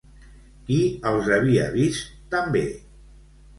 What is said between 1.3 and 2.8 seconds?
havia vist també?